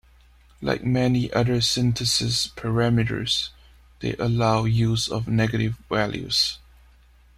[0.63, 3.49] Like many other synthesis parameters,
[3.99, 6.57] they allow use of negative values.